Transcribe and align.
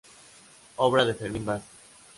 Obra 0.77 1.05
de 1.05 1.13
Fermín 1.13 1.45
Vázquez. 1.45 1.69